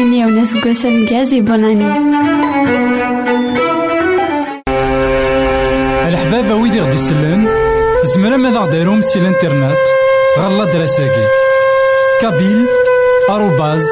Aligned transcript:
win 0.00 0.12
yawna 0.20 0.44
seg 0.50 0.64
wass 0.66 0.82
ameggaz 0.88 1.30
ibunani. 1.38 1.88
Leḥbab 6.12 6.48
wid 6.62 6.74
i 6.78 6.80
ɣ-d-isellen, 6.84 7.42
tzemrem 8.04 8.44
ad 8.48 8.56
aɣ-d-tarum 8.60 9.00
si 9.08 9.18
l'internet 9.20 9.82
ɣer 10.40 10.52
ladras-agi. 10.58 11.26
kabil 12.20 12.60
arobaz 13.34 13.86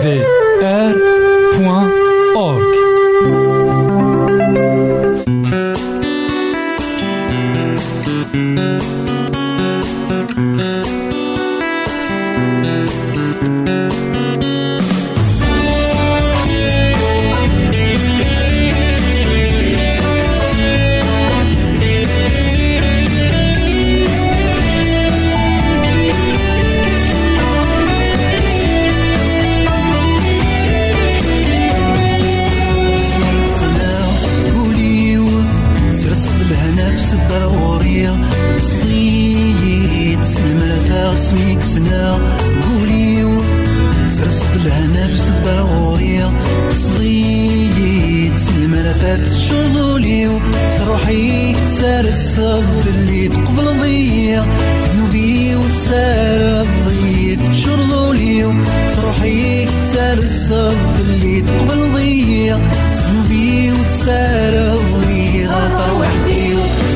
الأرض 60.67 61.01
اللي 61.01 61.41
تقبل 61.41 61.93
ضيق 61.95 62.61
سوبي 62.93 63.73
وتسارب 63.73 64.79
لي 65.09 65.47
غاطر 65.47 66.01
وحدي 66.01 66.55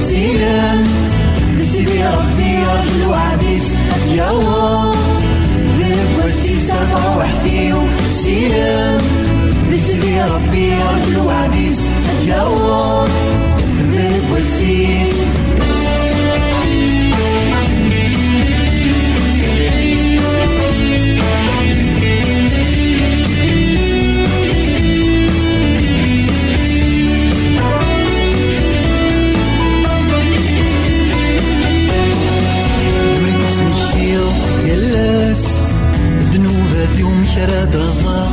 سيران 0.08 0.84
نسيبي 1.58 2.04
ربي 2.04 2.58
رجل 2.58 3.06
وعديس 3.06 3.64
يا 4.14 4.30
الله 4.30 4.92
نسيبي 9.70 10.22
ربي 10.22 10.74
رجل 10.74 11.18
وعديس 11.26 11.80
يا 12.26 12.46
الله. 12.46 13.29
تراد 37.47 37.77
رزا 37.77 38.28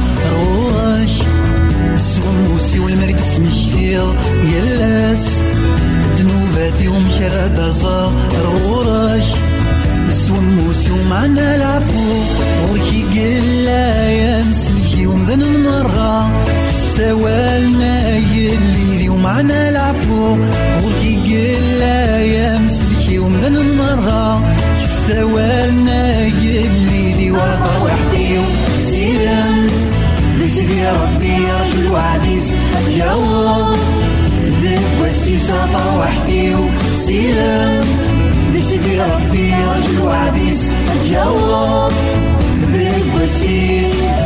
واش 0.74 1.12
سوم 1.98 2.36
موسي 2.48 2.80
والمرق 2.80 3.20
سمشتيغ 3.36 4.14
يلاس 4.44 5.26
دنوباتي 6.18 6.88
ومشراد 6.88 7.60
رزا 7.60 8.12
رواش 8.44 9.24
سوم 10.28 10.44
موسي 10.44 10.92
ومعنا 10.92 11.56
العفو 11.56 12.14
وكي 12.72 13.04
قلا 13.04 14.10
يا 14.10 14.42
نسلكي 14.42 15.06
ومذن 15.08 15.42
المرة 15.42 16.30
سوالنا 16.98 18.18
يلي 18.18 19.10
ومعنا 19.10 19.70
العفو 19.70 20.38
وكي 20.84 21.16
قلا 21.26 22.20
يا 22.22 22.60
مسلكي 22.60 23.20
ومذن 23.20 23.56
المرة 23.58 24.42
سوالنا 25.08 25.87
your 30.78 31.00
feel 31.20 31.60
to 31.74 31.96
Addis 31.96 32.48
Yawan. 33.00 33.78
The 34.62 34.76
questions 35.00 35.50
of 35.50 35.76
our 35.84 36.08
feel, 36.26 36.62
see 37.04 37.32
them. 37.32 37.84
This 38.54 38.72
is 38.72 38.84
your 38.96 39.16
feel 39.32 39.74
to 39.88 39.98
Addis 40.24 40.62
Yawan. 41.12 41.92
The 42.74 42.90
questions. 43.14 44.17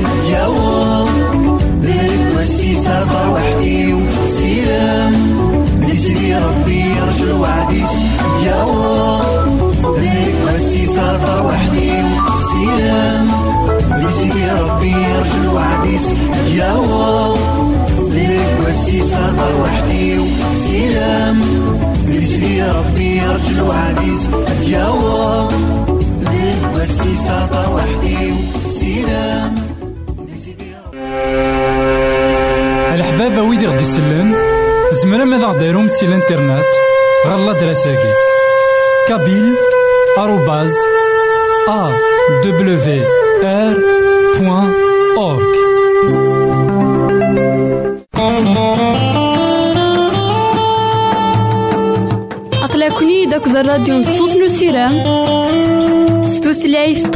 اليوم 0.00 1.08
ذاك 1.82 2.40
السيسة 2.42 3.32
وحدي 3.32 3.94
وسيلم 3.94 5.12
نجري 5.80 6.34
ربي 6.36 6.84
رجل 7.08 7.32
وعدي 7.32 7.84
اليوم 8.38 9.22
ذاك 10.00 10.54
السيسة 10.54 11.46
وحدي 11.46 11.90
وسيلم 12.28 13.30
نجري 13.92 14.50
ربي 14.60 14.94
رجل 15.20 15.48
وعدي 15.54 15.96
اليوم 16.46 17.34
ذاك 18.12 18.58
السيسة 18.68 19.36
وحدي 19.62 20.18
وسيلم 20.18 21.40
نجري 22.08 22.62
ربي 22.62 23.20
رجل 23.20 23.60
وعدي 23.62 24.12
اليوم 24.60 25.48
ذاك 26.22 26.88
السيسة 26.88 27.74
وحدي 27.74 28.32
وسيلم 28.66 29.54
غدي 33.66 33.82
يسلم 33.82 34.34
زمرا 34.92 35.24
ماذا 35.24 35.46
غديرهم 35.46 35.88
سي 35.88 36.06
الانترنت؟ 36.06 36.64
غالا 37.26 37.52
دراساكي. 37.52 38.12
كابيل 39.08 39.54
آروباز 40.18 40.74
ا 41.68 41.90
دبليو 42.44 43.02
ار 43.44 43.74
بوان 44.40 44.72
اورك 45.16 45.54
أقلكني 52.62 53.26
داك 53.26 53.46
الراديو 53.46 53.94
نصوص 53.94 54.36
نو 54.36 54.48
سيرام 54.48 55.02
ستوثلايف 56.24 57.06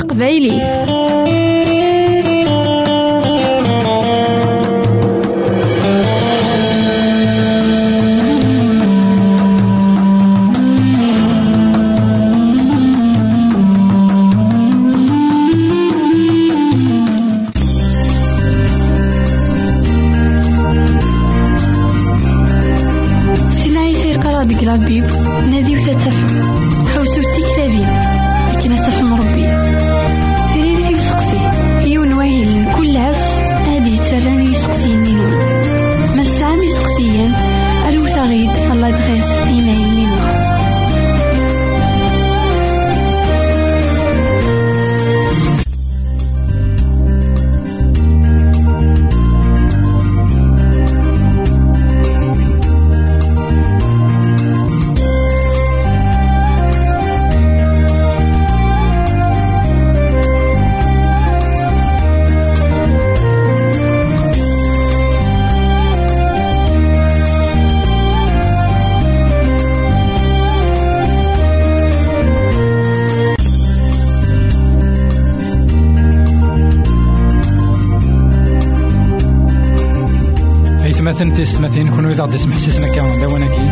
تيستماتين 81.37 81.89
كونو 81.89 82.09
إذا 82.09 82.23
غدي 82.23 82.39
سمح 82.39 82.57
سيسنا 82.57 82.95
كان 82.95 83.21
داواناكي 83.21 83.63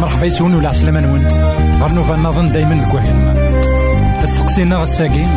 مرحبا 0.00 0.26
يسون 0.26 0.54
ولا 0.54 0.68
عسلامة 0.68 1.00
نون 1.00 1.26
غير 1.82 1.92
نوفا 1.92 2.16
نظن 2.16 2.52
دايما 2.52 2.74
الكواهل 2.74 3.36
استقسينا 4.24 4.76
غساكين 4.76 5.28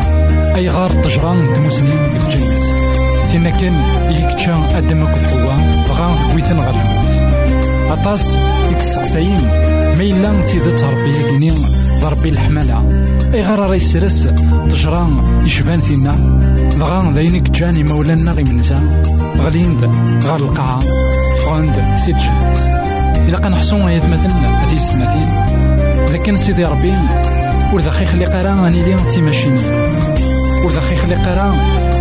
أي 0.55 0.69
غار 0.69 0.89
الطجران 0.89 1.53
دموسنين 1.55 1.99
بالجنة. 2.13 2.45
تينا 3.31 3.49
كان 3.49 3.81
يكتشا 4.09 4.77
أدم 4.77 5.05
كل 5.05 5.27
حوا 5.27 5.53
غا 5.89 6.31
كويتن 6.31 6.59
غير 6.59 6.69
الموت. 6.69 7.99
أطاس 7.99 8.37
يكسقساين 8.71 9.41
ما 9.97 10.01
إلا 10.01 10.45
تيدت 10.45 10.83
ربي 10.83 11.09
يقني 11.09 11.51
ضربي 12.01 12.29
الحمالة. 12.29 13.05
أي 13.33 13.43
غار 13.43 13.59
راه 13.59 13.75
يسرس 13.75 14.27
تجران 14.69 15.41
يشبان 15.45 15.81
فينا. 15.81 16.39
دغا 16.79 17.11
داينك 17.11 17.49
جاني 17.49 17.83
مولانا 17.83 18.31
غي 18.31 18.43
منسا 18.43 19.03
غليند 19.37 19.89
غار 20.23 20.39
القاعة. 20.39 20.79
فغاند 21.45 21.97
سجل 22.05 22.31
إلا 23.27 23.39
كنحصو 23.39 23.77
هي 23.77 23.97
مثلا 23.97 24.63
هذه 24.63 24.75
السماتين 24.75 25.29
لكن 26.13 26.37
سيدي 26.37 26.65
ربي 26.65 26.93
ور 27.73 27.81
ذا 27.81 27.89
خلي 27.89 28.25
قرا 28.25 28.67
اني 28.67 28.83
لي 28.83 28.97
تي 29.11 29.21
ماشيني. 29.21 29.61
ور 30.65 30.71
ذا 30.71 30.81
خلي 30.81 31.15
قرا 31.15 31.55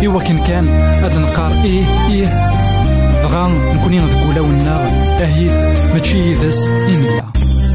إوا 0.05 0.21
كان 0.21 0.39
كان 0.39 0.67
هاد 0.67 1.17
نقار 1.17 1.51
إيه 1.63 1.83
إيه. 2.09 2.51
غا 3.25 3.47
نكوني 3.75 3.99
نقول 3.99 4.39
ونا 4.39 4.89
أهيد 5.21 5.51
ماشي 5.93 6.31
يدس 6.31 6.67
إنلا. 6.67 7.23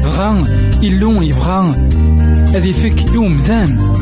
غا 0.05 0.45
إلو 0.83 1.21
يبغى. 1.21 1.75
هذي 2.55 2.73
فيك 2.73 3.05
يوم 3.13 3.35
ذان. 3.47 3.95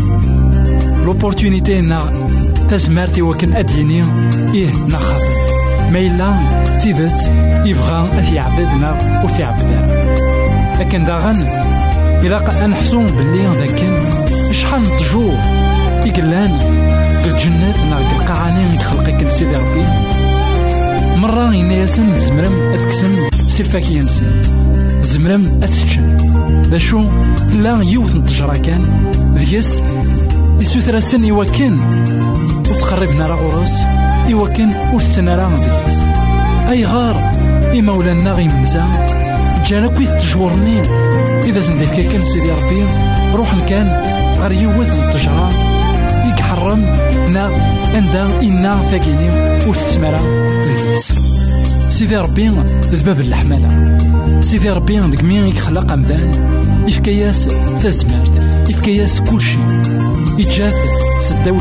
لوبورتونيتي 1.06 1.81
نا 1.81 2.30
تزمرتي 2.69 3.22
وكن 3.22 3.54
أديني. 3.54 4.06
إيه 4.54 4.69
نخاف. 4.88 5.38
ما 5.91 6.00
إلا 6.00 6.36
تيدت 6.81 7.31
يبغى 7.65 8.19
أث 8.19 8.33
يعبدنا 8.33 9.21
وثيعبد 9.24 9.69
لكن 10.80 11.06
داغن 11.06 11.47
إلا 12.24 12.68
نحسون 12.68 13.06
باللي 13.06 13.47
ذاك 13.59 13.80
شحال 14.51 14.81
نتجو؟ 14.81 15.31
يقلان 16.06 16.51
الجنة 17.25 17.89
نا 17.89 17.97
القاعاني 17.97 18.75
يخلقك 18.75 19.30
سيدي 19.30 19.56
ربي 19.56 19.83
مرة 21.18 21.50
إنا 21.50 21.74
ياسن 21.74 22.19
زمرم 22.19 22.74
أتكسم 22.74 23.30
سيفاك 23.33 23.91
ينسن 23.91 24.44
زمرم 25.03 25.59
أتشن. 25.63 26.18
ذا 26.71 26.77
شو 26.77 27.03
لا 27.53 27.83
يوث 27.83 28.15
نتجرا 28.15 28.57
كان. 28.57 28.83
ذيس 29.36 29.81
يسوثرا 30.59 31.00
سن 31.00 31.25
يوكن. 31.25 31.77
وتقربنا 32.69 33.27
راه 33.27 33.36
غرس 33.36 33.99
يوكن 34.29 34.69
وستنا 34.93 35.35
راه 35.35 35.53
ذيس 35.55 36.03
أي 36.69 36.85
غار 36.85 37.31
إمولانا 37.79 38.31
غي 38.31 38.47
منزا 38.47 38.85
جانا 39.65 39.87
كويت 39.87 40.09
تجورني 40.09 40.81
إذا 41.43 41.59
زندك 41.59 41.93
كان 41.93 42.23
سيدي 42.23 42.51
ربي 42.51 42.83
روح 43.33 43.50
كان 43.69 43.88
غير 44.41 44.51
يوث 44.51 44.91
التجرى 44.93 45.50
يكحرم 46.29 46.79
نا 47.29 47.50
عندها 47.93 48.41
إنا 48.41 48.81
ثاقيني 48.91 49.29
وتتمرى 49.67 50.19
ذيس 50.67 51.13
سيدي 51.89 52.17
ربي 52.17 52.50
ذباب 52.91 53.19
الحمالة 53.19 54.00
سيدي 54.41 54.69
ربي 54.69 55.00
ديك 55.00 55.24
مين 55.24 55.48
يخلق 55.48 55.91
أمدان؟ 55.91 56.31
يفكياس 56.88 57.50
تزمرت 57.83 58.69
يفكياس 58.69 59.21
كلشي. 59.21 59.57
يجات 60.38 60.74
سداو 61.21 61.55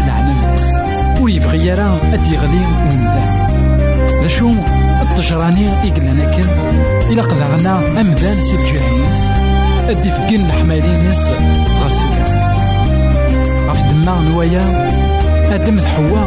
ويبغي 1.20 1.66
يرى 1.66 2.00
أدي 2.12 2.36
غلي 2.36 2.66
ومدان 2.66 3.48
ذا 4.22 4.28
شو 4.28 4.54
التجراني 5.02 5.68
إقلنا 5.68 6.36
كن 6.36 6.48
إلا 7.12 7.22
قذعنا 7.22 8.00
أمذان 8.00 8.40
سي 8.40 8.54
الجهيز 8.54 9.22
أدي 9.88 10.10
فقين 10.10 10.46
الحمالينيس 10.46 11.28
غير 11.80 11.92
سيدي 11.92 12.22
غف 13.68 13.82
دما 13.92 14.22
نوايا 14.22 14.64
أدم 15.54 15.80
حوا. 15.80 16.24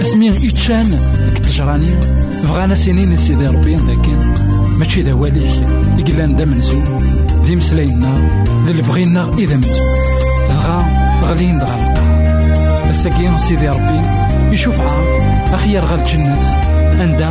اسمين 0.00 0.32
إتشان 0.32 0.98
التجراني 1.36 1.90
بغانا 2.44 2.74
سنين 2.74 3.16
سيدي 3.16 3.46
ربي 3.46 3.76
لكن 3.76 4.34
ماشي 4.78 5.02
ذا 5.02 5.12
واليك 5.12 5.66
إقلان 5.98 6.36
دا 6.36 6.44
منزو 6.44 6.82
ذي 7.44 7.56
مسلاينا 7.56 8.28
ذي 8.64 8.70
اللي 8.70 8.82
بغينا 8.82 9.34
إذا 9.38 9.56
منزو 9.56 9.82
غا 10.50 10.86
غلين 11.22 11.58
دغا 11.58 11.95
القاع 13.04 13.36
سيدي 13.36 13.68
ربي 13.68 14.00
يشوف 14.52 14.80
عا 14.80 15.04
أخير 15.54 15.84
غا 15.84 15.94
الجنة. 15.94 16.38
أندا 17.02 17.30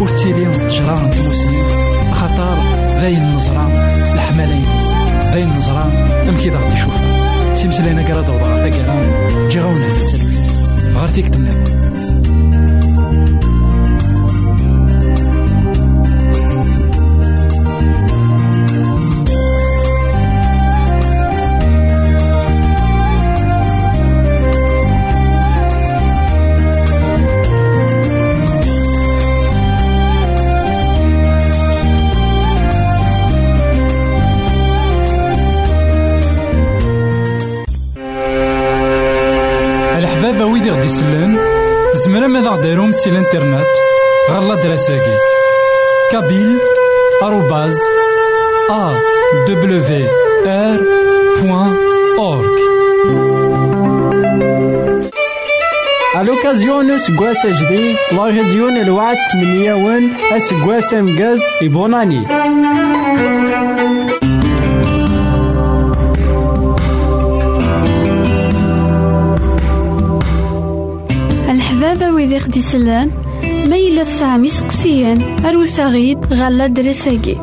ور 0.00 0.08
تيلي 0.08 0.68
تجرى 0.68 0.98
المسلمين 1.12 1.64
خاطر 2.12 2.58
ذاين 3.00 3.22
النظرة 3.22 3.66
الحمالة 4.14 4.54
ينس 4.54 4.94
ذاين 5.32 5.50
النظرة. 5.50 5.92
أم 6.28 6.36
كي 6.36 6.50
ضغط 6.50 6.72
يشوفها. 6.72 7.54
سيمسلينا 7.54 8.02
كرا 8.02 8.20
دوضغا 8.20 8.56
تاكرا 8.56 8.94
جي 9.48 9.60
غاونا 9.60 9.88
غير 10.96 11.08
تيك 11.08 11.26
يسلم 41.00 41.38
زمرا 41.94 42.26
ماذا 42.26 42.50
غديرهم 42.50 42.92
سي 42.92 43.10
الانترنت 43.10 43.66
غالا 44.30 44.54
دراساكي 44.54 45.16
كابيل 46.12 46.58
آروباز 47.22 47.76
أ 48.70 48.92
دبليو 49.48 50.06
آر 50.46 50.80
بوان 51.42 51.76
أورك 52.18 52.60
À 56.12 56.24
l'occasion 56.24 56.82
de 56.90 56.98
ce 56.98 57.12
gosse 57.12 57.44
HD, 57.58 57.72
la 58.16 58.24
région 58.24 58.68
de 58.76 58.82
année. 72.40 72.40
الحبابة 72.40 72.40
ويدي 72.40 72.40
خدي 72.40 72.60
سلان 72.60 73.10
ميلا 73.70 74.04
سامي 74.04 74.48
سقسيان 74.48 75.22
أروساغيد 75.44 76.18
غالا 76.32 76.66
دريساكي. 76.66 77.36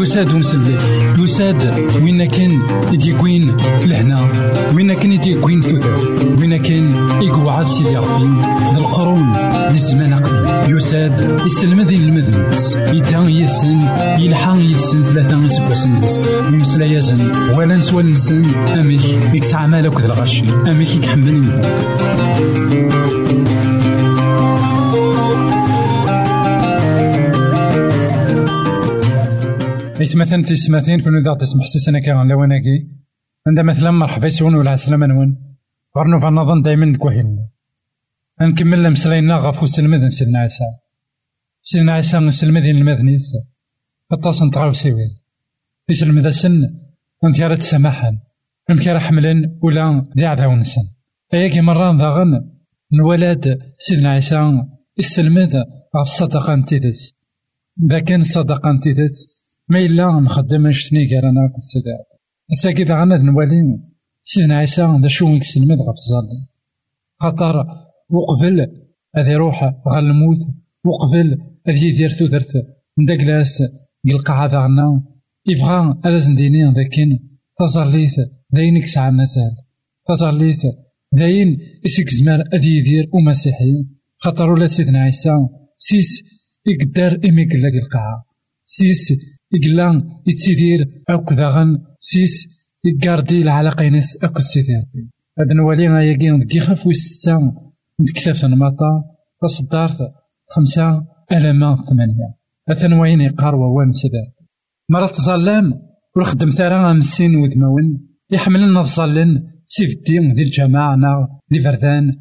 يساد 0.07 0.33
ومسلي 0.33 0.79
يساد 1.19 1.75
وين 2.03 2.25
كان 2.25 2.63
يديكوين 2.93 3.57
لهنا؟ 3.85 4.29
وين 4.75 4.93
كان 4.93 5.13
يديكوين 5.13 5.63
ثوثر 5.63 5.97
وين 6.41 6.57
كان 6.57 6.95
يقعد 7.23 7.67
سيدي 7.67 7.97
ربي؟ 7.97 8.29
ذا 8.75 9.75
الزمان 9.75 10.15
قبل. 10.15 10.47
يساد 10.77 11.41
يسلم 11.47 11.81
ذي 11.81 11.97
المذنبس 11.97 12.77
يدان 12.77 13.31
يسن 13.31 13.79
يلحق 14.19 14.57
يسن 14.59 15.03
ثلاثة 15.03 15.45
يسبوسن 15.45 15.91
يمسلا 16.53 16.85
يزن 16.85 17.33
ولا 17.57 17.77
نسوى 17.77 18.03
نسن 18.03 18.45
أميك 18.55 19.05
يكسع 19.35 19.67
مالك 19.67 20.01
ذا 20.01 20.07
الغشي 20.07 20.45
أميك 20.71 20.95
يكحملني 20.95 21.49
إيث 30.07 30.17
مثلا 30.17 30.43
تسمثين 30.43 31.01
كون 31.01 31.17
إذا 31.19 31.35
تسمح 31.41 31.67
سيسنا 31.67 31.99
كان 31.99 32.29
لوناكي 32.29 32.77
عند 33.47 33.61
مثلا 33.61 33.91
مرحبا 33.91 34.27
يسون 34.27 34.55
ولا 34.55 34.71
عسلامة 34.71 35.07
نون 35.07 35.31
غرنو 35.97 36.21
فنظن 36.21 36.63
دايما 36.63 36.87
نكوهين 36.87 37.49
نكمل 38.41 38.91
مسلينا 38.91 39.37
غفو 39.37 39.67
سلمذن 39.67 40.11
سيدنا 40.11 40.39
عيسى. 40.39 40.65
سيدنا 41.63 41.93
عيسى 41.93 42.19
نسلمذين 42.19 42.77
المذنيس 42.77 43.37
أطاس 44.13 44.43
نتغاو 44.43 44.73
سيوين 44.73 45.11
في 45.87 46.05
المذا 46.05 46.31
سن 46.31 46.61
أمك 47.25 47.41
راه 47.41 47.57
تسامحن 47.57 48.19
راه 48.71 48.99
حملن 48.99 49.59
ولا 49.63 50.07
ذي 50.17 50.25
عذاون 50.27 50.63
سن. 50.63 50.87
أياكي 51.35 51.61
مرة 51.61 51.93
ضاغن 51.93 52.51
نولاد 52.93 53.59
سيدنا 53.79 54.11
عيسى 54.11 54.63
استلمذ 55.01 55.57
غف 55.97 56.01
الصدقة 56.01 56.55
نتيدس 56.55 57.13
إذا 57.85 58.01
كان 58.01 58.21
الصدقة 58.21 58.73
نتيدس 58.73 59.36
ما 59.69 59.79
إلا 59.79 60.21
نخدم 60.21 60.67
أنشتني 60.67 61.09
كار 61.09 61.29
أنا 61.29 61.53
كنت 61.55 61.65
سيدي 61.65 61.91
الساكي 62.51 62.85
غانا 62.85 63.17
نوالي 63.17 63.79
سيدنا 64.25 64.57
عيسى 64.57 64.99
ذا 65.03 65.09
شو 65.09 65.29
يكسلمد 65.29 65.79
غف 65.81 65.95
الظالم 65.99 66.47
خاطر 67.21 67.65
وقبل 68.11 68.57
هذا 69.17 69.33
يروح 69.33 69.65
غا 69.65 69.99
الموت 69.99 70.39
وقبل 70.85 71.39
هذا 71.67 71.77
يدير 71.77 72.13
ثوثرت 72.13 72.53
نداكلاس 72.99 73.63
يلقى 74.05 74.33
هذا 74.33 74.59
غنا 74.59 75.03
يبغى 75.47 76.01
هذا 76.05 76.19
زنديني 76.19 76.65
لكن 76.65 77.19
تزرليت 77.59 78.15
داين 78.51 78.83
كسع 78.83 79.11
مسال 79.11 79.57
تزرليت 80.09 80.63
داين 81.13 81.59
إسك 81.87 82.09
زمار 82.09 82.45
أذي 82.55 82.77
يدير 82.77 83.11
ومسيحي 83.13 83.85
خاطر 84.19 84.51
ولا 84.51 84.67
سيدنا 84.67 85.01
عيسى 85.03 85.31
سيس 85.79 86.23
يقدر 86.67 87.29
إمي 87.29 87.45
قلاك 87.45 87.73
القاعة 87.85 88.25
سيس 88.65 89.13
يقلان 89.57 89.97
يتسيدير 90.27 90.81
أوك 91.11 91.33
داغن 91.33 91.79
سيس 92.01 92.49
يقاردي 92.85 93.43
العلاقة 93.43 93.85
ينس 93.85 94.17
أكو 94.23 94.41
سيدي 94.41 94.75
هاد 95.39 95.53
نوالي 95.53 95.89
غاياكي 95.89 96.39
دكي 96.39 96.61
خاف 96.61 96.87
ويستا 96.87 97.37
نتكتاف 98.01 98.45
نماطا 98.45 99.05
تصدارت 99.43 99.99
خمسة 100.51 101.07
ألما 101.33 101.85
ثمانية. 101.89 102.35
أثن 102.69 102.93
وين 102.93 103.21
يقار 103.21 103.55
ووان 103.55 103.93
سيدي 103.93 104.25
مرة 104.91 105.07
تظلم 105.07 105.81
ورخدم 106.17 106.51
ثارا 106.51 106.93
مسين 106.93 107.37
وذماون 107.37 108.09
يحملنا 108.31 108.81
الظلن 108.81 109.43
سيف 109.67 109.97
الدين 109.97 110.33
ذي 110.33 110.43
الجماعة 110.43 110.97
نا 110.97 111.29
ذي 111.53 111.63
فردان. 111.65 112.13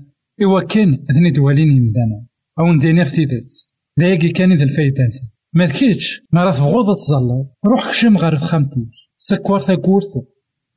إوا 0.44 0.62
كان 0.62 0.98
دوالين 1.36 1.68
يمدانا. 1.68 2.26
أو 2.60 2.74
نديني 2.74 3.06
ختيدات 3.06 3.54
لايقي 3.98 4.30
كان 4.30 4.58
ذا 4.58 4.64
الفايدة 4.64 5.10
ما 5.56 5.66
ذكيتش 5.66 6.22
ما 6.32 6.44
راه 6.44 6.54
تغوض 6.54 6.96
تظلل 6.96 7.46
روح 7.66 7.90
كشم 7.90 8.18
غير 8.18 8.36
خامتيك 8.36 8.90
سكوار 9.18 9.62
ثاكورت 9.62 10.14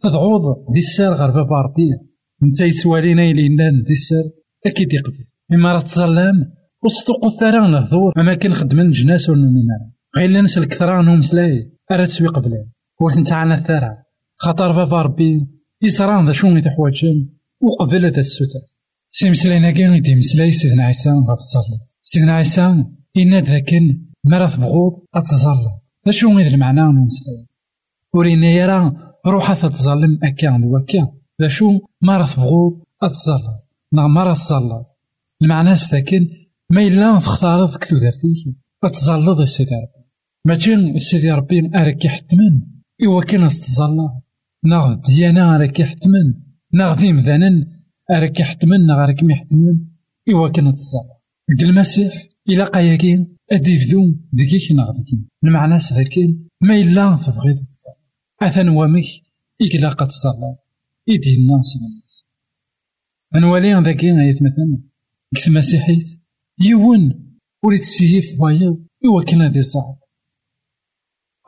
تضعوض 0.00 0.42
دي 0.72 0.78
السار 0.78 1.12
غير 1.12 1.30
بابا 1.30 1.56
ربي 1.60 1.90
نتا 2.42 2.64
يسوالينا 2.64 3.22
يلينا 3.22 3.70
دي 3.86 3.92
السار 3.92 4.24
أكيد 4.66 4.92
يقبل 4.92 5.24
إما 5.52 5.72
راه 5.72 5.82
تظلم 5.82 6.52
وسطوق 6.84 7.24
الثرى 7.24 7.70
نهضور 7.70 8.12
أما 8.18 8.34
كان 8.34 8.54
خدمن 8.54 8.90
جناس 8.90 9.30
ونمينا 9.30 9.90
غير 10.16 10.42
ناس 10.42 10.58
الكثرة 10.58 11.02
نهم 11.02 11.20
سلاي 11.20 11.72
أرا 11.90 12.04
تسوي 12.04 12.28
قبلين 12.28 12.70
ورث 13.00 13.18
الثرى. 13.18 13.96
خاطر 14.36 14.72
بابا 14.72 15.02
ربي 15.02 15.46
يصران 15.82 16.26
ذا 16.26 16.32
شون 16.32 16.56
يتحواجن 16.56 17.28
وقبل 17.60 18.10
ذا 18.10 18.20
السوتر. 18.20 18.60
سيمسلينا 19.10 19.70
كان 19.70 19.94
يدي 19.94 20.14
مسلاي 20.14 20.50
سيدنا 20.50 20.84
عيسى. 20.84 21.10
غف 21.10 21.38
الصلاة 21.38 21.80
سيدنا 22.02 22.32
عيسى. 22.32 22.84
إنا 23.16 23.40
ذاكن 23.40 24.07
مرا 24.32 24.56
تبغوض 24.56 24.92
أتظلم. 25.14 25.74
ذا 26.06 26.12
شو 26.12 26.28
غير 26.36 26.46
المعنى 26.46 26.80
نمسلاي 26.80 27.46
ورينا 28.14 28.50
يرى 28.50 28.78
روحها 29.26 29.54
تتظلم 29.54 30.18
أكا 30.22 30.60
وكا 30.72 31.02
ذا 31.40 31.48
شو 31.48 31.66
مرا 32.02 32.26
تبغوض 32.26 32.72
أتظلم. 33.02 33.58
نا 33.92 34.06
مرا 34.06 34.34
تظلم. 34.34 34.82
المعنى 35.42 35.74
ساكن 35.74 36.28
ما 36.70 36.80
إلا 36.82 37.18
تختار 37.18 37.64
ذك 37.64 37.84
تودرتيك 37.84 38.42
أتظلض 38.84 39.40
السيدي 39.40 39.74
ربي. 39.74 39.98
ماشي 40.44 40.74
السيدي 40.74 41.30
ربي 41.30 41.70
أراك 41.74 42.04
يحتمن 42.04 42.54
إوا 43.04 43.24
كان 43.24 43.48
تتظلم 43.48 44.20
ناغ 44.64 44.94
ديانا 44.94 45.56
راك 45.56 45.80
يحتمن 45.80 46.34
ناغ 46.72 46.98
ذي 46.98 47.12
مذانا 47.12 47.66
راك 48.10 48.40
يحتمن 48.40 48.86
ناغ 48.86 48.96
راك 48.96 49.22
ميحتمن 49.22 49.76
إوا 50.30 50.48
كان 50.48 50.74
تتظلم 50.74 51.70
المسيح 51.70 52.12
إلا 52.48 52.64
قاياكي 52.64 53.26
أدي 53.52 53.74
يفدو 53.74 54.14
ديكيك 54.32 54.72
ناغ 54.72 54.92
ديكي 54.92 55.18
المعنى 55.44 55.78
ساكن 55.78 56.38
ما 56.60 56.74
إلا 56.74 57.18
تبغي 57.26 57.54
تتظلم 57.54 57.98
أثن 58.42 58.68
وامك 58.68 59.04
إكلا 59.62 59.88
قد 59.92 60.06
تصلى 60.06 60.56
إيدي 61.08 61.34
الناس. 61.34 61.76
الناس 61.76 62.24
أنوالي 63.34 63.84
ذاكي 63.84 64.12
غايت 64.12 64.42
مثلا. 64.42 64.78
كث 65.34 65.48
مسيحيت 65.48 66.20
يون. 66.60 67.24
وليت 67.62 67.84
سيف 67.84 68.40
وايض 68.40 68.86
إوا 69.04 69.24
كان 69.24 69.42
هذي 69.42 69.62
صعب 69.62 69.98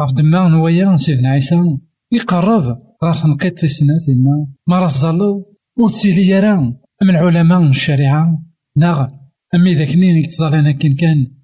غاف 0.00 0.12
دما 0.12 0.48
نوايا 0.48 0.96
سيدنا 0.96 1.28
عيسى. 1.28 1.78
يقرب. 2.12 2.82
غا 3.04 3.22
تنقيط 3.22 3.58
تسنات 3.58 4.08
إما 4.08 4.46
ما 4.66 4.78
راه 4.78 4.88
تظلو 4.88 5.56
وتسيلي 5.78 6.28
يرى. 6.28 6.56
من 7.02 7.16
علماء 7.16 7.62
الشريعة. 7.70 8.42
ناغ. 8.76 9.08
أمي 9.54 9.74
ذاك 9.74 9.96
نين 9.96 10.24
يتظلنا 10.24 10.72
كين 10.72 10.96
كان. 10.96 11.39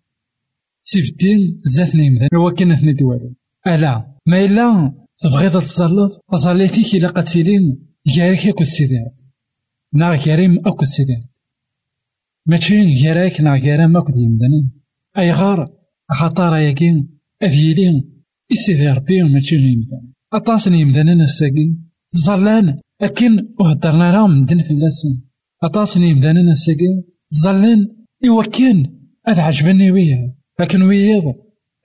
سيف 0.90 1.10
الدين 1.10 1.60
زات 1.64 1.96
نيمذا 1.96 2.28
هو 2.34 2.50
كان 2.50 2.70
هنا 2.72 2.92
دوالو 2.92 3.34
ألا 3.66 3.92
ما 4.26 4.44
إلا 4.44 4.66
تبغيض 5.18 5.52
تظلط 5.52 6.12
ظليتيك 6.44 6.94
إلا 6.94 7.08
قد 7.08 7.26
سيلين 7.28 7.64
ياريك 8.16 8.46
أكو 8.46 8.64
سيدي 8.64 9.04
ناغ 9.94 10.28
ياريم 10.28 10.58
أكو 10.66 10.84
سيدي 10.84 11.16
ماشي 12.46 12.74
ياراك 13.04 13.40
ناغ 13.40 13.64
يارام 13.64 13.96
أكو 13.96 14.12
أي 15.18 15.32
غار 15.32 15.72
خطار 16.10 16.56
ياكين 16.56 16.96
أفيلين 17.42 18.22
إسيدي 18.52 18.88
ربي 18.88 19.22
ماشي 19.22 19.56
يمدان 19.56 20.16
أطاس 20.32 20.66
يمدانن 20.66 21.20
الساقين. 21.20 21.90
ظلان 22.26 22.80
أكن 23.00 23.48
وهدرنا 23.60 24.10
راهم 24.10 24.40
مدن 24.40 24.62
فلاسن 24.62 25.22
أطاس 25.62 25.96
يمدانن 25.96 26.48
الساقين. 26.50 27.04
ظلان 27.42 27.80
إوا 28.26 28.44
كان 28.44 28.78
أذ 29.28 29.40
عجبني 29.40 29.90
وياه. 29.90 30.35
لكن 30.60 30.82
وياه 30.82 31.34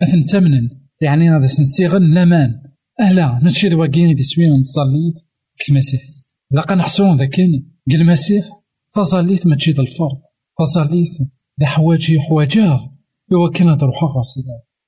أثن 0.01 0.25
تمنن. 0.25 0.69
يعني 1.01 1.29
هذا 1.29 1.45
سنسيغن 1.45 2.13
لامان 2.13 2.61
ألا 3.01 3.39
ماشي 3.43 3.69
دواكين 3.69 4.15
دي 4.15 4.23
سوين 4.23 4.59
نتصليت 4.59 5.13
كتمسيحي 5.59 6.13
لقا 6.51 6.75
نحسون 6.75 7.17
ذاكين 7.17 7.73
قال 7.91 8.01
المسيح 8.01 8.45
تصليت 8.93 9.47
ماشي 9.47 9.71
د 9.71 9.79
الفرض 9.79 10.21
تصليت 10.59 11.31
د 11.59 11.63
حواجي 11.63 12.19
حواجا 12.19 12.91
إوا 13.33 13.49
كان 13.49 13.77
تروح 13.77 14.03
غير 14.03 14.23
سيدي 14.23 14.47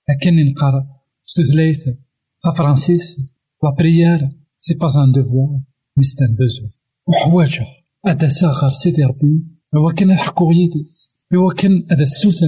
لكن 0.10 0.52
نقرا 0.52 0.88
ستثلايث 1.24 1.80
فرانسيس. 2.58 3.18
لا 3.64 3.70
بريير. 3.78 4.30
سي 4.60 4.76
با 4.76 4.88
ان 5.04 5.12
دوفوار. 5.12 5.62
مي 5.98 6.04
سي 6.04 6.26
ان 6.26 6.36
وحواجه 7.08 7.66
هذا 8.08 8.28
ساغر 8.28 8.70
سيدي 8.70 9.04
ربي. 9.04 9.46
هو 9.76 9.92
كان 9.92 10.12
الحكو 10.12 10.52
يدس 10.52 11.12
هو 11.36 11.50
كان 11.50 11.88
هذا 11.92 12.02
السوتر 12.02 12.48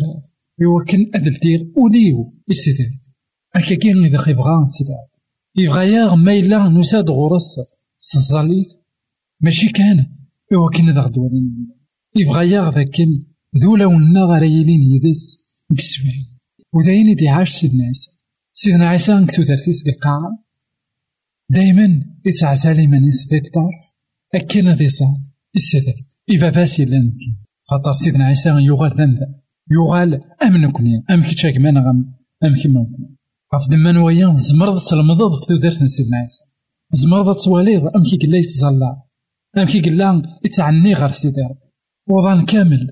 هو 0.63 0.83
كان 0.87 1.11
هذا 1.15 1.27
الدير 1.35 1.71
وليو 1.77 2.33
سيدي 2.51 3.01
هكا 3.55 3.75
كاين 3.75 4.05
إذا 4.05 4.17
خيبغا 4.17 4.65
سيدي 4.67 4.91
يبغى 5.55 5.91
ياغ 5.91 6.15
نساد 6.79 7.09
غرس 7.09 7.59
سنزاليت 7.99 8.67
ماشي 9.41 9.69
كان 9.69 9.97
هو 10.53 10.69
كان 10.69 10.95
ذا 10.95 11.01
غدوالين 11.01 11.67
يبغى 12.15 12.49
ياغ 12.49 12.75
ذاكن 12.75 13.23
ذولا 13.57 13.85
ونا 13.85 14.39
يدس 14.43 15.37
بسوين 15.69 16.25
وداين 16.73 17.07
يدي 17.07 17.27
عاش 17.27 17.49
سيدنا 17.49 17.83
عيسى. 17.85 18.09
سيدنا 18.53 18.89
عيسى 18.89 19.13
نكتو 19.13 19.41
ترتيس 19.43 19.83
القاعة 19.87 20.45
دايما 21.49 22.05
يتعزى 22.25 22.87
من 22.87 23.05
يسدي 23.05 23.37
الطرف 23.37 23.95
أكينا 24.35 24.75
ذي 24.75 24.87
صاد 24.87 25.23
السداد 25.55 26.05
إبا 26.29 26.49
باسي 26.49 26.85
لانكي 26.85 27.35
خاطر 27.69 27.91
سيدنا 27.91 28.25
عيسى 28.25 28.49
يغال 28.49 28.97
ذنب 28.97 29.19
يغال 29.71 30.21
أم 30.43 30.57
نكوني 30.57 31.03
أم 31.09 31.23
كي 31.23 31.35
تشاك 31.35 31.57
مان 31.57 31.77
غم 31.77 32.13
أم 32.43 32.55
كي 32.61 32.67
نكوني 32.67 33.15
غف 33.55 33.69
دمان 33.71 33.97
ويا 33.97 34.33
زمرض 34.35 34.77
تلمضض 34.89 35.31
في 35.41 35.47
تودرت 35.47 35.83
سيدنا 35.83 36.17
عيسى 36.17 36.43
زمرض 36.91 37.35
تواليض 37.35 37.81
أم 37.95 38.03
كي 38.03 38.17
قلا 38.17 38.37
يتزلى. 38.37 39.01
أم 39.57 39.65
كي 39.65 39.81
قلا 39.81 40.21
يتعني 40.45 40.93
غير 40.93 41.11
سيدي 41.11 41.41
ربي 41.41 41.69
وضان 42.07 42.45
كامل 42.45 42.89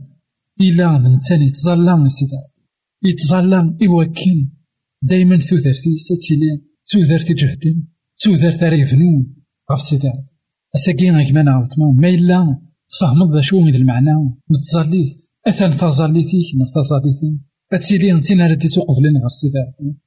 إلا 0.61 1.19
تاني 1.29 1.45
يتزلى 1.45 2.09
سيدي 2.09 2.35
ربي 2.35 3.11
يتزلى 3.11 3.77
إوكن 3.87 4.49
دايما 5.01 5.37
تودرتي 5.37 5.97
ستيلين 5.97 6.61
تودرتي 6.91 7.33
جهدن 7.33 7.83
تودرت 8.19 8.63
ريفنون 8.63 9.35
غف 9.71 9.81
سيدي 9.81 10.07
ربي 10.07 10.33
أساكي 10.75 11.11
غيك 11.11 11.33
ما 11.33 11.41
نعاود 11.43 11.69
ما 11.99 12.09
إلا 12.09 12.57
تفهمض 12.89 13.35
ذا 13.35 13.41
شو 13.41 13.59
المعنى 13.59 14.11
متزليت 14.49 15.22
أثن 15.47 15.77
تزليتيك 15.77 16.55
من 16.55 16.65
تزليتي 16.75 17.39
أتسيلي 17.73 18.11
انتينا 18.11 18.47
ردي 18.47 18.67
سوق 18.67 18.91
فلين 18.97 19.17
غير 19.17 19.27
سيدي 19.27 19.57
ربي. 19.57 19.97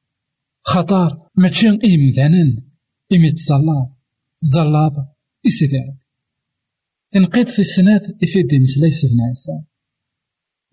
خطر 0.62 1.28
ماشي 1.34 1.68
إمدانا 1.68 2.62
إمي 3.12 3.32
تصلاب 3.32 3.92
تزلاب 4.40 5.14
إسيدي 5.46 5.94
تنقيد 7.10 7.48
في 7.48 7.58
السنات 7.58 8.02
إفيدي 8.22 8.58
مسلاي 8.58 8.90
سيدنا 8.90 9.24
عيسى 9.28 9.52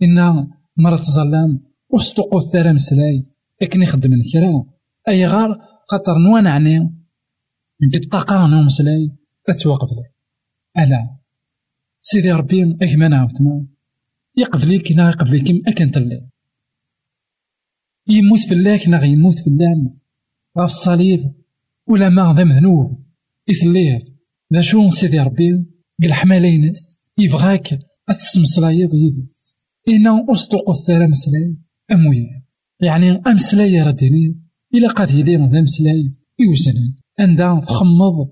إنا 0.02 0.48
مرة 0.78 0.98
تظلام 0.98 1.60
وستقو 1.90 2.38
الثرى 2.38 2.74
مسلاي. 2.74 3.26
لكن 3.62 3.82
يخدم 3.82 4.14
الكرا 4.14 4.66
أي 5.08 5.28
غار 5.28 5.60
خاطر 5.88 6.18
نوان 6.18 6.48
عني. 6.48 6.80
بالطاقة 7.80 8.48
نو 8.48 8.64
مسلاي. 8.64 9.18
أتوقف 9.50 9.90
لي. 9.92 10.04
ألا. 10.84 11.18
سيدي 12.02 12.32
ربي 12.32 12.78
أكما 12.82 13.08
نعاودنا 13.08 13.73
يقبليك 14.38 14.92
نا 14.92 15.10
يقبليك 15.10 15.68
أكن 15.68 15.92
تلي 15.92 16.28
يموت 18.08 18.40
فلاك 18.50 18.88
نا 18.88 19.04
يموت 19.04 19.40
فلان 19.40 19.94
غا 20.58 20.64
الصليب 20.64 21.34
ولا 21.88 22.10
ما 22.10 22.34
ذا 22.38 22.44
مذنوب 22.44 23.04
إثلير 23.50 24.14
ذا 24.54 24.62
شو 24.62 24.90
سيدي 24.90 25.20
ربي؟ 25.20 25.66
قل 26.04 26.14
حمالينس 26.14 26.98
يبغاك 27.18 27.80
أتسمسلايض 28.10 28.90
يدس. 28.94 29.56
إنا 29.90 30.26
أصدق 30.30 30.70
الثرى 30.70 31.08
مسلاي 31.08 31.58
أمويا 31.92 32.44
يعني 32.82 33.22
أمسلاي 33.28 33.82
رديني 33.82 34.40
إلا 34.74 34.90
قد 34.90 35.12
يلي 35.12 35.36
ذا 35.36 35.62
مسلاي 35.62 36.14
يوزن 36.40 36.74
عندها 37.20 37.60
تخمض 37.60 38.28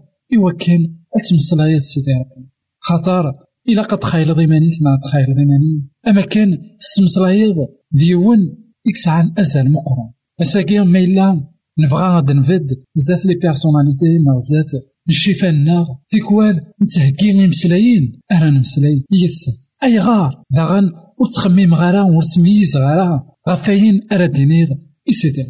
كان 0.60 0.96
أتمسلايض 1.16 1.82
سيدي 1.82 2.12
ربي. 2.12 2.50
خاطر 2.80 3.34
إلا 3.72 3.82
قد 3.82 4.00
تخيل 4.00 4.36
ضيمانيك 4.36 4.82
ما 4.82 5.00
تخيل 5.04 5.36
ضيماني 5.36 5.90
أما 6.08 6.22
كان 6.22 6.58
تسمسلايض 6.80 7.56
ديون 7.92 8.58
إكسعان 8.88 9.34
أزال 9.38 9.72
مقرون. 9.72 10.12
أساكي 10.42 10.80
ما 10.80 11.00
إلا 11.00 11.48
نبغى 11.80 12.04
غاد 12.04 12.32
نفد 12.32 12.68
بزاف 12.96 13.26
لي 13.26 13.36
بيرسوناليتي 13.36 14.18
بزاف 14.38 14.82
الشفا 15.10 15.50
النار. 15.50 15.86
تيكوال 16.10 16.62
نتهكي 16.82 17.48
مسلايين 17.48 18.22
أنا 18.32 18.50
نمسلاي 18.50 19.06
يتسن 19.12 19.52
أي 19.84 20.00
غار؟ 20.00 20.44
داغن 20.52 20.92
وتخميم 21.20 21.74
غارا 21.74 22.04
وتميز 22.04 22.78
غارا 22.78 23.26
غفاين 23.50 24.02
أرا 24.12 24.26
دينير 24.26 24.68
إسيدي 25.10 25.46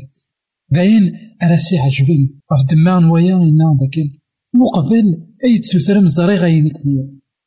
باين 0.69 1.13
أرا 1.43 1.55
سي 1.55 1.77
عجبين. 1.77 2.39
غف 2.53 2.73
دمان 2.73 3.05
ويا 3.05 3.35
إنا 3.35 3.77
داكن 3.81 4.09
مقبل 4.53 5.27
أي 5.45 5.59
تسوثر 5.59 6.01
مزاري 6.01 6.35
غاينك 6.35 6.73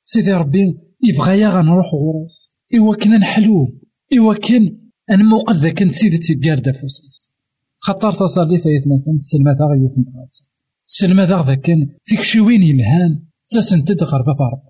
سيدي 0.07 0.33
ربي 0.33 0.79
يبغى 1.03 1.40
يا 1.40 1.49
غنروح 1.49 1.87
غراس 1.95 2.53
إوا 2.77 2.97
كنا 2.97 3.19
نحلو 3.19 3.81
إوا 4.19 4.35
كان 4.35 4.79
أنا 5.11 5.25
موقف 5.25 5.57
ذاك 5.57 5.83
نتسيد 5.83 6.19
تيكاردا 6.19 6.73
فوسيس 6.73 7.31
خطر 7.79 8.12
تصالي 8.12 8.59
ثايت 8.59 8.85
مثلا 8.87 9.14
السلمة 9.14 9.51
ذا 9.53 9.64
غيوث 9.64 9.93
مقاسة 9.99 10.45
السلمة 10.87 11.25
ذا 11.25 11.45
ذاك 11.47 11.67
فيك 12.05 12.21
شي 12.21 12.40
وين 12.40 12.62
يلهان 12.62 13.23
تسنتد 13.49 14.03
غير 14.03 14.23
بابا 14.23 14.62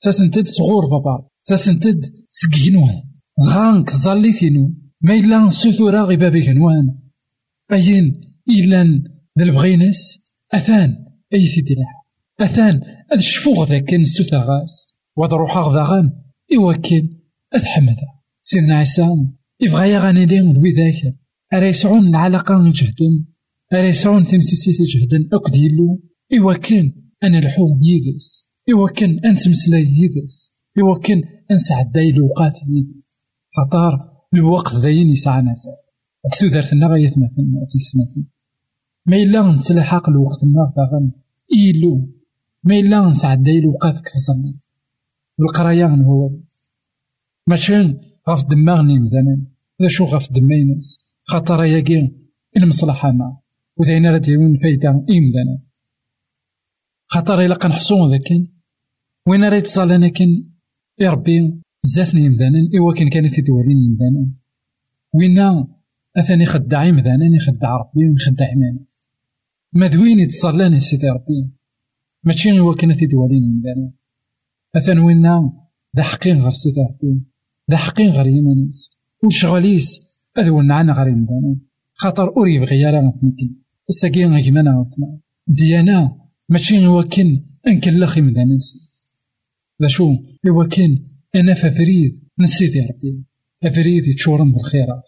تسنتد 0.00 0.46
صغور 0.46 0.86
بابا 0.86 1.28
تسنتد 1.42 2.12
سكينوان 2.30 3.02
غانك 3.46 3.90
زاليتينو 3.90 4.74
ما 5.00 5.14
إلا 5.14 5.50
سوثورا 5.50 6.02
غي 6.04 6.16
بابي 6.16 6.46
كنوان 6.46 6.98
أين 7.72 8.20
إلا 8.48 9.02
ذا 9.38 9.44
البغينس 9.44 10.18
أثان 10.54 10.96
أي 11.34 11.46
ثيدي 11.46 11.74
أثان 12.40 12.80
أذ 13.14 13.18
شفوغ 13.18 13.64
ذاك 13.64 13.94
نسوثا 13.94 14.36
غاس 14.36 14.86
روحا 15.18 15.60
غذاغان 15.60 16.12
إوا 16.56 16.72
كان 16.72 17.08
أذ 17.54 17.64
حمدا. 17.64 18.06
سيدنا 18.42 18.78
عيسى 18.78 19.08
يبغى 19.60 19.90
يغني 19.90 20.24
ذوي 20.26 20.72
ذاك 20.72 21.16
أرا 21.54 21.66
يسعون 21.68 22.08
العلاقة 22.08 22.72
جهدا 22.72 23.24
أرا 23.72 23.88
يسعون 23.88 24.24
تمسيسيتي 24.24 24.82
جهدا 24.82 25.28
أكد 25.32 25.56
يلو. 25.56 26.00
إوا 26.38 26.54
كان 26.54 26.92
أنا 27.24 27.38
الحوم 27.38 27.80
يدس 27.82 28.44
إوا 28.70 28.88
كان 28.88 29.18
أنت 29.24 29.48
مسلاي 29.48 29.82
يدس 29.82 30.52
إوا 30.78 30.98
كان 30.98 31.22
أنسعد 31.50 31.92
داي 31.92 32.10
الوقات 32.10 32.56
يدس 32.68 33.24
خطار 33.56 34.12
الوقت 34.34 34.74
ذاين 34.74 35.08
يسعى 35.08 35.42
ناس 35.42 35.66
وكتو 36.24 36.46
دارتنا 36.46 36.86
غاية 36.86 37.10
مثلا 37.10 37.66
في 37.70 37.74
السنة 37.74 38.24
ما 39.06 39.16
إلا 39.16 39.52
نتلاحق 39.52 40.08
الوقت 40.08 40.42
النار 40.42 40.72
داغن 40.76 41.10
إيلو. 41.54 42.21
ما 42.64 42.74
إلا 42.74 43.10
نسعد 43.10 43.42
داي 43.42 43.58
الوقات 43.58 44.00
كتصلي 44.00 44.54
والقرايا 45.38 45.86
هو 45.86 46.30
ماشي 47.46 47.74
غف 48.28 48.44
دماغني 48.50 49.00
مثلا 49.00 49.46
ذا 49.82 49.88
شو 49.88 50.04
غف 50.04 50.32
دماينس 50.32 50.98
خاطر 51.24 51.64
ياكي 51.64 52.12
المصلحة 52.56 53.12
ما. 53.12 53.36
وذاين 53.76 54.06
راه 54.06 54.18
ديرون 54.18 54.56
فايدة 54.56 54.88
إمدانا 54.88 55.62
خاطر 57.06 57.40
إلا 57.40 57.54
كنحصو 57.54 58.10
ذاك 58.10 58.28
وين 59.28 59.44
راه 59.44 59.56
يتصال 59.56 59.92
أنا 59.92 60.08
كان 60.08 60.44
يا 60.98 61.10
ربي 61.10 61.60
زافني 61.82 62.26
إمدانا 62.26 62.58
إوا 62.78 62.94
كان 62.94 63.08
كانت 63.08 63.40
دوالين 63.46 63.76
إمدانا 63.88 64.32
وين 65.14 65.66
أثاني 66.16 66.46
خدع 66.46 66.88
إمدانا 66.88 67.26
يخدع 67.36 67.76
ربي 67.76 68.08
ويخدع 68.10 68.46
ناس 68.54 69.10
ما 69.72 69.88
ذوين 69.88 70.18
يتصلاني 70.18 70.80
سيدي 70.80 71.08
ربي. 71.08 71.61
ماشي 72.24 72.58
إوا 72.58 72.74
كانت 72.74 73.04
دوالين 73.04 73.44
إمدانا 73.44 73.92
أثان 74.76 74.98
وين 74.98 75.22
ذا 75.96 76.02
حقين 76.02 76.36
غير 76.36 76.52
ربي 76.78 77.22
ذا 77.70 77.76
حقين 77.76 78.10
غير 78.10 78.26
يمانيس. 78.26 78.90
وشغاليس 79.24 80.00
أذو 80.38 80.62
نعنا 80.62 80.92
غير 80.92 81.06
إمدانا 81.06 81.56
خاطر 81.94 82.36
أوري 82.36 82.58
بغي 82.58 82.84
راه 82.84 83.00
نتمكن 83.00 83.54
الساقي 83.88 84.24
غيمانا 84.24 84.70
غوتما 84.70 85.18
ديانا 85.46 86.16
ماشي 86.48 86.76
كان 87.10 87.44
أنكن 87.66 87.92
لاخي 87.92 88.20
مدانا 88.20 88.54
نسيت 88.54 88.82
لا 89.80 89.88
شو؟ 89.88 90.04
هو 90.48 90.64
كان 90.68 90.98
أنا 91.34 91.54
ففريد 91.54 92.22
نسيت 92.38 92.76
يا 92.76 92.82
ربي. 92.82 93.24
أفريد 93.64 94.06
يتشورن 94.06 94.52
بالخيرات 94.52 95.02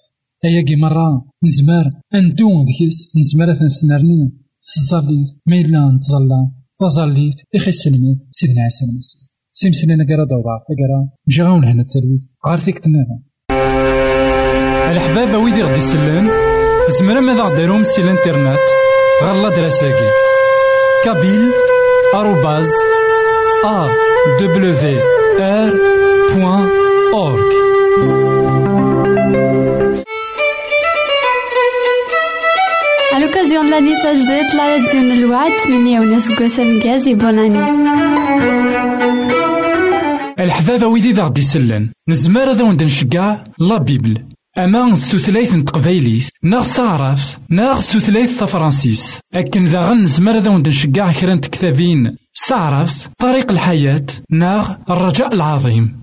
أياكي 0.45 0.77
مرة 0.77 1.27
نزمار 1.45 1.93
أندون 2.15 2.65
ذكيس 2.65 3.09
نزمار 3.17 3.65
نسنرني 3.65 4.33
تزاليت 4.63 5.29
ما 5.47 5.57
إلا 5.57 5.93
نتزلا. 5.97 6.64
تظليت 6.89 7.35
يخيس 7.55 7.75
سلميد 7.75 8.19
سيدنا 8.31 8.63
عيسى 8.63 8.85
المسيح 8.85 9.21
سيمسنا 9.53 9.97
نقرا 9.97 10.25
دورا 10.25 10.57
نقرا 10.71 11.09
نجي 11.29 11.43
غاون 11.43 11.65
هنا 11.65 11.83
تسلويت 11.83 12.21
غارثيك 12.47 12.79
تنافا 12.79 13.19
الحبابة 14.91 15.39
ويدي 15.39 15.63
غدي 15.63 15.79
يسلم 15.79 16.29
زمرا 16.99 17.21
ماذا 17.21 17.43
غديرهم 17.43 17.85
سي 17.85 18.03
الانترنت 18.03 18.59
غالا 19.23 19.57
دراساكي 19.57 20.11
كابيل 21.05 21.51
آروباز 22.15 22.71
ا 23.65 23.89
دبليو 24.41 24.99
ار 25.41 25.73
بوان 26.37 26.84
لاني 33.75 33.97
سجدت 33.97 34.55
لا 34.55 34.93
ديون 34.93 35.13
الوعد 35.13 35.53
مني 35.69 35.93
يونس 35.93 36.33
قوس 36.33 36.61
مكازي 36.61 37.15
بوناني 37.15 37.59
الحبابة 40.41 40.87
ويدي 40.87 41.13
ذا 41.13 41.23
غدي 41.23 41.43
سلن. 41.43 41.91
نزمار 42.09 42.53
ذا 42.53 42.65
وندن 42.65 42.89
شقا 42.89 43.45
لا 43.59 43.79
بيبل. 43.79 44.25
أما 44.59 44.91
نستثليث 44.91 45.55
نتقبايليث 45.55 46.29
ناغ 46.43 46.63
ستعرف 46.63 47.39
ناغ 47.51 47.81
ستثليث 47.81 48.41
تفرانسيس 48.41 49.19
أكن 49.35 49.65
ذا 49.65 49.81
غن 49.81 50.03
نزمار 50.03 50.39
ذا 50.39 50.51
وندن 50.51 50.73
شقا 50.73 51.13
كرا 51.21 51.37
تكتابين. 51.37 52.17
ستعرف 52.35 53.09
طريق 53.19 53.51
الحياة 53.51 54.07
ناغ 54.31 54.75
الرجاء 54.91 55.35
العظيم. 55.35 56.01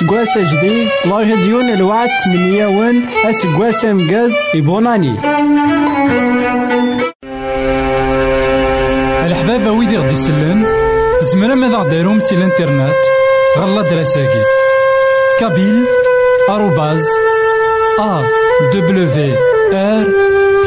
اسكواس 0.00 0.38
جدي 0.38 0.88
الله 1.04 1.34
ديون 1.34 1.68
الوعد 1.70 2.08
من 2.26 2.54
ياون 2.54 3.06
اسكواس 3.24 3.84
مقاز 3.84 4.32
ايبوناني 4.54 5.14
الحبابة 9.26 9.70
ويدي 9.70 9.96
غدي 9.96 10.16
سلان 10.16 10.64
زمرا 11.22 11.54
ماذا 11.54 11.76
غديرهم 11.76 12.20
سي 12.20 12.34
الإنترنت؟ 12.34 12.94
غالا 13.58 13.82
دراساكي. 13.82 14.42
كابيل 15.40 15.84
آروباز 16.50 17.04
آ 17.98 18.22
دبليو 18.74 19.34
آر 19.74 20.06